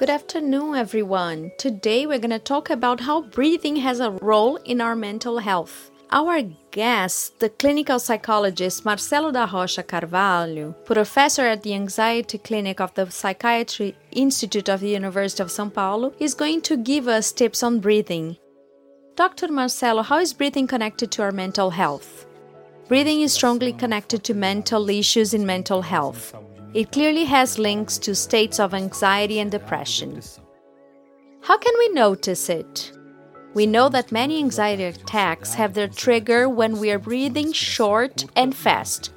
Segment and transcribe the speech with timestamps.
[0.00, 1.52] Good afternoon, everyone.
[1.58, 5.90] Today we're going to talk about how breathing has a role in our mental health.
[6.10, 6.40] Our
[6.70, 13.10] guest, the clinical psychologist Marcelo da Rocha Carvalho, professor at the Anxiety Clinic of the
[13.10, 17.78] Psychiatry Institute of the University of São Paulo, is going to give us tips on
[17.78, 18.38] breathing.
[19.16, 19.48] Dr.
[19.48, 22.24] Marcelo, how is breathing connected to our mental health?
[22.88, 26.34] Breathing is strongly connected to mental issues in mental health.
[26.72, 30.20] It clearly has links to states of anxiety and depression.
[31.42, 32.92] How can we notice it?
[33.54, 38.54] We know that many anxiety attacks have their trigger when we are breathing short and
[38.54, 39.12] fast.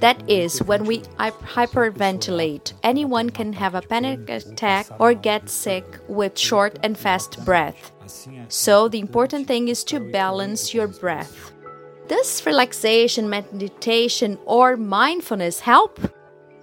[0.00, 2.72] That is, when we hyperventilate.
[2.84, 7.90] Anyone can have a panic attack or get sick with short and fast breath.
[8.48, 11.52] So, the important thing is to balance your breath.
[12.06, 15.98] Does relaxation, meditation, or mindfulness help?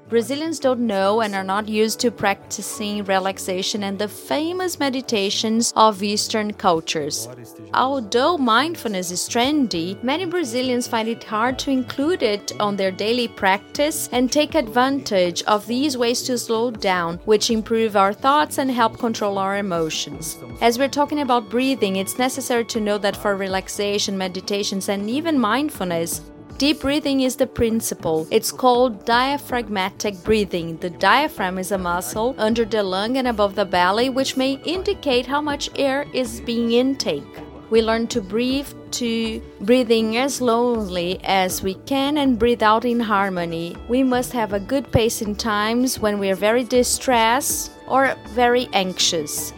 [0.10, 6.02] Brazilians don't know and are not used to practicing relaxation and the famous meditations of
[6.02, 7.30] Eastern cultures.
[7.76, 13.28] Although mindfulness is trendy, many Brazilians find it hard to include it on their daily
[13.28, 18.72] practice and take advantage of these ways to slow down, which improve our thoughts and
[18.72, 20.40] help control our emotions.
[20.60, 25.38] As we're talking about breathing, it's necessary to know that for relaxation, meditations, and even
[25.38, 26.22] mindfulness,
[26.60, 28.28] Deep breathing is the principle.
[28.32, 30.76] It's called diaphragmatic breathing.
[30.76, 35.26] The diaphragm is a muscle under the lung and above the belly, which may indicate
[35.26, 37.24] how much air is being intake.
[37.70, 43.00] We learn to breathe to breathing as slowly as we can and breathe out in
[43.00, 43.78] harmony.
[43.88, 48.68] We must have a good pace in times when we are very distressed or very
[48.74, 49.54] anxious.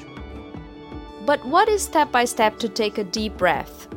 [1.26, 3.88] But what is step by step to take a deep breath?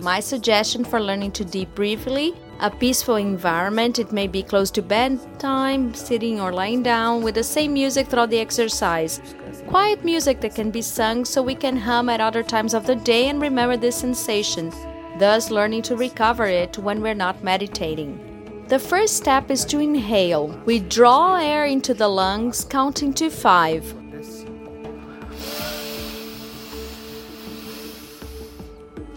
[0.00, 3.98] My suggestion for learning to deep briefly a peaceful environment.
[3.98, 8.30] It may be close to bedtime, sitting or lying down with the same music throughout
[8.30, 9.20] the exercise.
[9.66, 12.96] Quiet music that can be sung so we can hum at other times of the
[12.96, 14.72] day and remember this sensation,
[15.18, 18.64] thus learning to recover it when we're not meditating.
[18.68, 20.48] The first step is to inhale.
[20.64, 23.94] We draw air into the lungs, counting to five.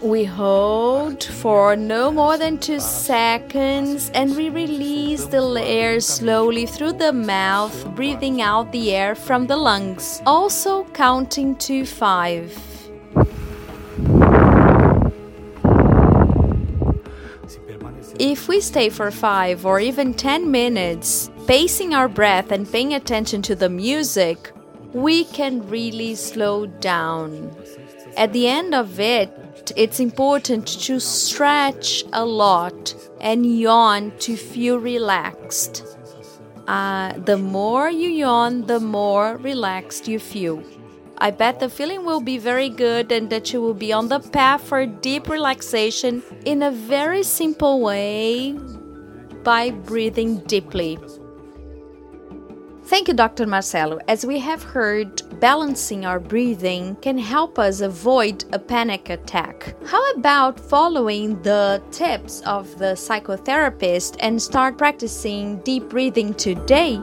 [0.02, 6.94] We hold for no more than two seconds and we release the air slowly through
[6.94, 10.22] the mouth, breathing out the air from the lungs.
[10.24, 12.50] Also counting to five.
[18.18, 23.42] If we stay for five or even ten minutes, pacing our breath and paying attention
[23.42, 24.50] to the music,
[24.94, 27.54] we can really slow down.
[28.16, 29.30] At the end of it,
[29.76, 35.84] it's important to stretch a lot and yawn to feel relaxed.
[36.66, 40.62] Uh, the more you yawn, the more relaxed you feel.
[41.18, 44.20] I bet the feeling will be very good and that you will be on the
[44.20, 48.52] path for deep relaxation in a very simple way
[49.42, 50.98] by breathing deeply.
[52.90, 53.46] Thank you, Dr.
[53.46, 54.00] Marcelo.
[54.08, 59.76] As we have heard, balancing our breathing can help us avoid a panic attack.
[59.86, 67.00] How about following the tips of the psychotherapist and start practicing deep breathing today?